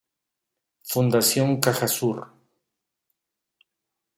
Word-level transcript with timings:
Fundación 0.91 1.59
CajaSur. 1.63 2.17